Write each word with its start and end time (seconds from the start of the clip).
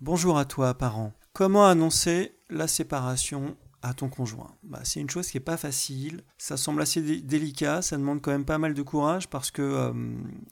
Bonjour 0.00 0.38
à 0.38 0.44
toi, 0.44 0.74
parent. 0.74 1.12
Comment 1.32 1.66
annoncer 1.66 2.36
la 2.50 2.68
séparation 2.68 3.56
à 3.82 3.94
ton 3.94 4.08
conjoint? 4.08 4.54
Bah, 4.62 4.78
C'est 4.84 5.00
une 5.00 5.10
chose 5.10 5.28
qui 5.28 5.36
n'est 5.36 5.44
pas 5.44 5.56
facile, 5.56 6.22
ça 6.36 6.56
semble 6.56 6.82
assez 6.82 7.02
délicat, 7.20 7.82
ça 7.82 7.96
demande 7.96 8.22
quand 8.22 8.30
même 8.30 8.44
pas 8.44 8.58
mal 8.58 8.74
de 8.74 8.82
courage 8.82 9.28
parce 9.28 9.50
que 9.50 9.60
euh, 9.60 9.92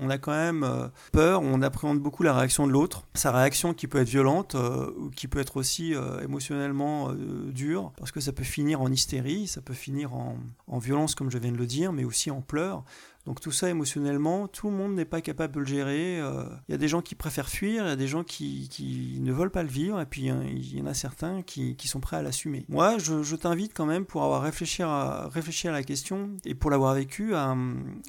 on 0.00 0.10
a 0.10 0.18
quand 0.18 0.32
même 0.32 0.64
euh, 0.64 0.88
peur, 1.12 1.40
on 1.42 1.62
appréhende 1.62 2.00
beaucoup 2.00 2.24
la 2.24 2.34
réaction 2.34 2.66
de 2.66 2.72
l'autre, 2.72 3.04
sa 3.14 3.30
réaction 3.30 3.74
qui 3.74 3.86
peut 3.86 3.98
être 3.98 4.08
violente 4.08 4.56
euh, 4.56 4.90
ou 4.98 5.08
qui 5.10 5.28
peut 5.28 5.38
être 5.38 5.56
aussi 5.56 5.94
émotionnellement 6.20 7.12
dure 7.12 7.92
parce 7.96 8.10
que 8.10 8.18
ça 8.20 8.32
peut 8.32 8.42
finir 8.42 8.82
en 8.82 8.90
hystérie, 8.90 9.46
ça 9.46 9.60
peut 9.60 9.72
finir 9.72 10.14
en, 10.14 10.36
en 10.66 10.78
violence 10.78 11.14
comme 11.14 11.30
je 11.30 11.38
viens 11.38 11.52
de 11.52 11.58
le 11.58 11.66
dire, 11.66 11.92
mais 11.92 12.02
aussi 12.02 12.32
en 12.32 12.40
pleurs. 12.40 12.82
Donc 13.28 13.42
tout 13.42 13.52
ça 13.52 13.68
émotionnellement, 13.68 14.48
tout 14.48 14.70
le 14.70 14.74
monde 14.74 14.94
n'est 14.94 15.04
pas 15.04 15.20
capable 15.20 15.54
de 15.54 15.60
le 15.60 15.66
gérer. 15.66 16.18
Euh, 16.18 16.44
il 16.66 16.72
y 16.72 16.74
a 16.74 16.78
des 16.78 16.88
gens 16.88 17.02
qui 17.02 17.14
préfèrent 17.14 17.50
fuir, 17.50 17.84
il 17.84 17.88
y 17.88 17.92
a 17.92 17.96
des 17.96 18.08
gens 18.08 18.24
qui, 18.24 19.18
ne 19.20 19.32
veulent 19.34 19.50
pas 19.50 19.62
le 19.62 19.68
vivre, 19.68 20.00
et 20.00 20.06
puis 20.06 20.22
il 20.22 20.78
y 20.78 20.80
en 20.80 20.86
a 20.86 20.94
certains 20.94 21.42
qui, 21.42 21.76
sont 21.84 22.00
prêts 22.00 22.16
à 22.16 22.22
l'assumer. 22.22 22.64
Moi, 22.70 22.96
je, 22.96 23.36
t'invite 23.36 23.74
quand 23.74 23.84
même, 23.84 24.06
pour 24.06 24.24
avoir 24.24 24.40
réfléchi 24.40 24.82
à, 24.82 25.28
à 25.28 25.70
la 25.70 25.82
question, 25.82 26.30
et 26.46 26.54
pour 26.54 26.70
l'avoir 26.70 26.94
vécu, 26.94 27.34
à, 27.34 27.54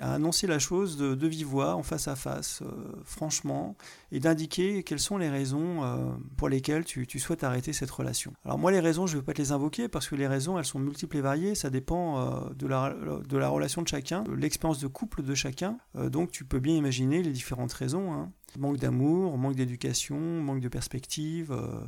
annoncer 0.00 0.46
la 0.46 0.60
chose 0.60 0.96
de, 0.96 1.26
vive 1.26 1.48
voix, 1.48 1.74
en 1.74 1.82
face 1.82 2.06
à 2.06 2.14
face, 2.14 2.62
euh, 2.62 2.70
franchement, 3.02 3.76
et 4.12 4.20
d'indiquer 4.20 4.84
quelles 4.84 5.00
sont 5.00 5.18
les 5.18 5.28
raisons 5.28 5.82
euh, 5.82 5.96
pour 6.36 6.48
lesquelles 6.48 6.84
tu, 6.84 7.18
souhaites 7.18 7.42
arrêter 7.42 7.72
cette 7.72 7.90
relation. 7.90 8.34
Alors 8.44 8.58
moi, 8.58 8.70
les 8.70 8.78
raisons, 8.78 9.08
je 9.08 9.16
ne 9.16 9.20
vais 9.20 9.26
pas 9.26 9.32
te 9.32 9.42
les 9.42 9.50
invoquer, 9.50 9.88
parce 9.88 10.06
que 10.08 10.14
les 10.14 10.28
raisons, 10.28 10.60
elles 10.60 10.64
sont 10.64 10.78
multiples 10.78 11.16
et 11.16 11.22
variées, 11.22 11.56
ça 11.56 11.70
dépend 11.70 12.48
de, 12.56 12.66
la, 12.68 12.94
de 13.28 13.36
la 13.36 13.48
relation 13.48 13.82
de 13.82 13.88
chacun, 13.88 14.22
l'expérience 14.36 14.78
de 14.78 14.86
couple 14.86 15.07
de 15.22 15.34
chacun. 15.34 15.78
Euh, 15.96 16.08
donc 16.08 16.30
tu 16.30 16.44
peux 16.44 16.60
bien 16.60 16.74
imaginer 16.74 17.22
les 17.22 17.32
différentes 17.32 17.72
raisons. 17.72 18.12
Hein. 18.12 18.32
Manque 18.58 18.78
d'amour, 18.78 19.36
manque 19.38 19.56
d'éducation, 19.56 20.18
manque 20.18 20.60
de 20.60 20.68
perspective. 20.68 21.52
Euh, 21.52 21.80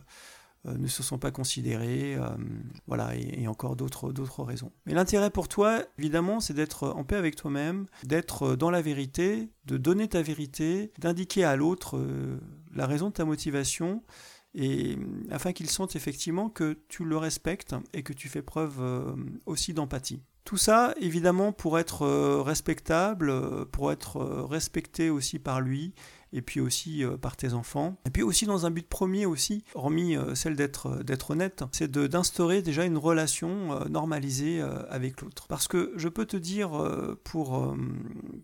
euh, 0.66 0.77
ne 0.77 0.88
se 0.88 1.02
sont 1.02 1.16
pas 1.16 1.30
considérés, 1.30 2.19
voilà, 2.86 3.17
et, 3.17 3.48
encore 3.48 3.77
d'autres, 3.77 4.42
raisons. 4.42 4.70
Mais 4.84 4.92
l'intérêt 4.92 5.31
pour 5.31 5.48
toi, 5.48 5.83
évidemment, 5.98 6.39
c'est 6.39 6.53
d'être 6.53 6.86
en 6.89 7.03
paix 7.03 7.17
avec 7.17 7.34
toi-même, 7.34 7.86
d'être 8.05 8.56
dans 8.56 8.70
la 8.70 8.83
vérité, 8.83 9.48
de 9.64 9.78
donner 9.78 10.06
ta 10.06 10.20
vérité, 10.20 10.92
d'indiquer 10.98 11.44
à 11.44 11.56
l'autre 11.56 11.98
la 12.75 12.87
raison 12.87 13.09
de 13.09 13.14
ta 13.14 13.25
motivation, 13.25 14.03
et 14.55 14.98
afin 15.31 15.55
qu'il 15.55 15.70
sente 15.70 15.97
effectivement 15.97 16.50
que 16.50 16.78
tu 16.89 17.06
le 17.06 17.16
respectes 17.16 17.75
et 17.94 18.03
que 18.03 18.12
tu 18.12 18.28
fais 18.28 18.42
preuve 18.42 19.16
aussi 19.47 19.72
d'empathie. 19.72 20.20
Tout 20.44 20.56
ça, 20.56 20.94
évidemment, 21.00 21.52
pour 21.52 21.78
être 21.78 22.02
euh, 22.02 22.42
respectable, 22.42 23.30
euh, 23.30 23.64
pour 23.70 23.92
être 23.92 24.16
euh, 24.16 24.44
respecté 24.44 25.10
aussi 25.10 25.38
par 25.38 25.60
lui, 25.60 25.92
et 26.32 26.42
puis 26.42 26.60
aussi 26.60 27.02
par 27.20 27.36
tes 27.36 27.55
enfants. 27.55 27.97
Et 28.06 28.10
puis 28.10 28.22
aussi 28.22 28.47
dans 28.47 28.64
un 28.64 28.70
but 28.70 28.88
premier 28.88 29.27
aussi, 29.27 29.64
hormis 29.74 30.14
celle 30.36 30.55
d'être 30.55 31.02
d'être 31.02 31.32
honnête, 31.32 31.64
c'est 31.72 31.91
d'instaurer 31.91 32.62
déjà 32.62 32.84
une 32.84 32.98
relation 32.98 33.84
normalisée 33.88 34.62
avec 34.88 35.22
l'autre. 35.22 35.48
Parce 35.48 35.66
que 35.66 35.92
je 35.97 36.08
peux 36.08 36.27
te 36.27 36.36
dire, 36.36 36.70
pour, 37.25 37.75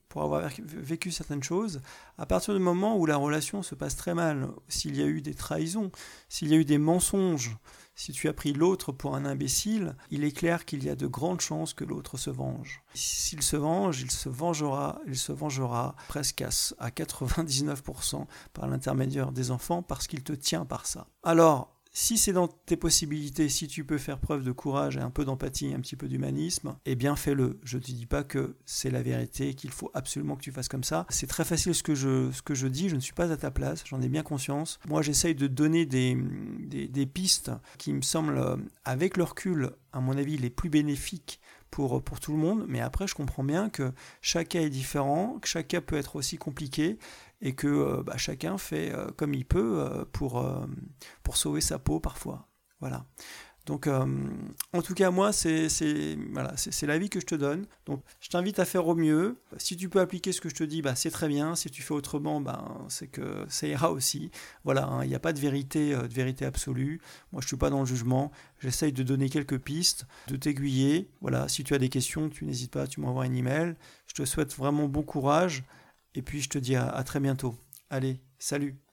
pour 0.09 0.23
avoir 0.25 0.51
vécu 0.59 1.13
certaines 1.13 1.45
choses, 1.45 1.81
à 2.19 2.27
partir 2.27 2.55
du 2.55 2.61
moment 2.61 2.99
où 2.99 3.07
la 3.07 3.19
relation 3.19 3.63
se 3.63 3.77
passe 3.77 3.95
très 3.95 4.15
mal, 4.15 4.49
s'il 4.67 4.97
y 4.97 5.03
a 5.05 5.07
eu 5.07 5.21
des 5.21 5.35
trahisons, 5.35 5.93
s'il 6.29 6.49
y 6.49 6.55
a 6.55 6.57
eu 6.57 6.65
des 6.65 6.79
mensonges, 6.79 7.57
si 7.97 8.13
tu 8.13 8.29
as 8.29 8.35
pris 8.35 8.53
l'autre 8.53 8.93
pour 8.93 9.17
un 9.17 9.25
imbécile, 9.25 9.97
il 10.11 10.23
est 10.23 10.31
clair 10.31 10.67
qu'il 10.67 10.85
y 10.85 10.91
a 10.91 10.95
de 10.95 11.07
grandes 11.07 11.41
chances 11.41 11.73
que 11.73 11.83
l'autre 11.83 12.19
se 12.19 12.29
venge. 12.31 12.83
S'il 12.95 13.43
se 13.43 13.57
venge, 13.57 14.03
il 14.03 14.11
se 14.11 14.29
vengera, 14.29 15.01
il 15.07 15.17
se 15.17 15.33
vengera 15.33 15.97
presque 16.07 16.43
à 16.43 16.91
99% 16.91 18.27
par 18.53 18.69
l'intermédiaire 18.69 19.33
des 19.33 19.51
enfants 19.51 19.83
parce 19.83 20.07
qu'il 20.07 20.23
te 20.23 20.35
tient 20.35 20.67
par 20.67 20.87
ça. 20.87 21.09
Alors, 21.23 21.76
si 21.99 22.19
c'est 22.19 22.35
dans 22.35 22.47
tes 22.47 22.77
possibilités, 22.77 23.49
si 23.49 23.69
tu 23.69 23.83
peux 23.83 23.97
faire 23.97 24.19
preuve 24.19 24.45
de 24.45 24.53
courage 24.53 24.99
et 24.99 25.01
un 25.01 25.09
peu 25.09 25.25
d'empathie, 25.25 25.73
un 25.73 25.81
petit 25.81 25.97
peu 25.97 26.09
d'humanisme, 26.09 26.77
eh 26.85 26.95
bien 26.95 27.17
fais-le. 27.17 27.59
Je 27.65 27.79
ne 27.79 27.83
te 27.83 27.91
dis 27.91 28.05
pas 28.05 28.23
que 28.23 28.55
c'est 28.67 28.91
la 28.91 29.01
vérité, 29.01 29.55
qu'il 29.55 29.71
faut 29.71 29.91
absolument 29.95 30.37
que 30.37 30.43
tu 30.43 30.53
fasses 30.53 30.69
comme 30.69 30.85
ça. 30.85 31.07
C'est 31.09 31.27
très 31.27 31.47
facile 31.47 31.75
ce 31.75 31.83
que, 31.83 31.95
je, 31.95 32.67
dis, 32.67 32.91
je 32.91 32.97
ne 32.97 33.01
suis 33.01 33.15
pas 33.15 33.33
à 33.33 33.37
ta 33.39 33.51
place, 33.51 33.83
j'en 33.87 34.03
ai 34.03 34.11
bien 34.11 34.23
conscience. 34.23 34.79
Moi 34.87 35.01
j'essaye 35.01 35.35
de 35.35 35.47
donner 35.47 35.87
des, 35.87 36.19
des, 36.69 37.07
pistes 37.07 37.51
qui 37.79 37.95
me 37.95 38.03
semblent, 38.03 38.59
avec 38.85 39.17
le 39.17 39.25
recul, 39.25 39.71
à 39.95 40.01
mon 40.01 40.19
avis, 40.19 40.37
les 40.37 40.51
plus 40.51 40.69
bénéfiques 40.69 41.41
pour, 41.77 42.03
pour, 42.03 42.21
tout 42.21 42.33
le 42.33 42.39
monde, 42.39 42.65
mais 42.69 42.81
après 42.81 43.07
je 43.07 43.15
comprends 43.15 43.45
bien 43.45 43.69
que 43.69 43.93
chaque 44.23 44.49
cas 44.49 44.63
est 44.63 44.71
différent, 44.71 45.39
que 45.43 45.47
chaque 45.47 45.69
cas 45.69 45.83
peut 45.83 45.99
être 45.99 46.17
aussi 46.17 46.39
compliqué, 46.39 46.99
et 47.43 47.55
que 47.55 47.67
euh, 47.67 48.03
bah, 48.03 48.17
chacun 48.17 48.57
fait 48.57 48.95
euh, 48.95 49.09
comme 49.15 49.35
il 49.35 49.45
peut 49.45 49.81
euh, 49.81 50.07
pour, 50.11 50.43
pour 51.23 51.37
sauver 51.37 51.61
sa 51.61 51.79
peau 51.79 52.01
parfois. 52.01 52.49
Voilà. 52.81 53.05
Donc, 53.67 53.89
en 53.89 54.83
tout 54.83 54.95
cas, 54.95 55.11
moi, 55.11 55.33
c'est 55.33 55.69
voilà, 56.33 56.55
l'avis 56.83 57.11
que 57.11 57.21
je 57.21 57.27
te 57.27 57.35
donne. 57.35 57.67
Donc, 57.85 58.01
je 58.21 58.29
t'invite 58.29 58.61
à 58.61 58.65
faire 58.65 58.87
au 58.87 58.95
mieux. 58.95 59.37
Si 59.59 59.77
tu 59.77 59.89
peux 59.89 60.01
appliquer 60.01 60.31
ce 60.31 60.41
que 60.41 60.49
je 60.49 60.55
te 60.55 60.65
dis, 60.65 60.83
bah, 60.83 60.95
c'est 60.95 61.11
très 61.11 61.27
bien. 61.27 61.57
Si 61.57 61.69
tu 61.69 61.83
fais 61.83 61.93
autrement, 61.93 62.41
bah, 62.41 62.79
c'est 62.89 63.09
que 63.09 63.45
ça 63.49 63.67
ira 63.67 63.91
aussi. 63.91 64.31
Voilà, 64.65 64.87
hein, 64.87 65.05
il 65.05 65.09
n'y 65.09 65.17
a 65.17 65.21
pas 65.21 65.33
de 65.33 65.41
vérité, 65.41 65.91
de 65.97 66.15
vérité 66.15 66.45
absolue. 66.45 67.01
Moi, 67.33 67.41
je 67.41 67.47
ne 67.47 67.49
suis 67.49 67.57
pas 67.57 67.71
dans 67.71 67.81
le 67.81 67.87
jugement. 67.87 68.31
J'essaye 68.61 68.93
de 68.93 69.03
donner 69.03 69.29
quelques 69.29 69.59
pistes, 69.59 70.07
de 70.29 70.37
t'aiguiller. 70.37 71.11
Voilà, 71.21 71.49
si 71.49 71.65
tu 71.65 71.75
as 71.75 71.79
des 71.79 71.89
questions, 71.89 72.29
tu 72.29 72.45
n'hésites 72.45 72.71
pas, 72.71 72.87
tu 72.87 73.01
m'envoies 73.01 73.25
un 73.25 73.35
email. 73.35 73.75
Je 74.07 74.15
te 74.15 74.25
souhaite 74.25 74.55
vraiment 74.55 74.87
bon 74.87 75.03
courage. 75.03 75.65
Et 76.15 76.23
puis 76.23 76.41
je 76.41 76.49
te 76.49 76.59
dis 76.59 76.77
à 76.77 77.03
très 77.05 77.21
bientôt. 77.21 77.57
Allez, 77.91 78.21
salut 78.39 78.86